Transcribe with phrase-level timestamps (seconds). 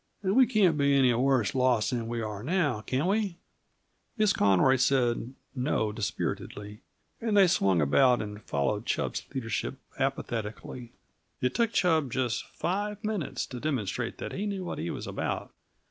[0.23, 3.37] And we can't be any worse lost than we are now, can we?"
[4.17, 6.81] Miss Conroy said no dispiritedly,
[7.21, 10.91] and they swung about and followed Chub's leadership apathetically.
[11.39, 15.51] It took Chub just five minutes to demonstrate that he knew what he was about.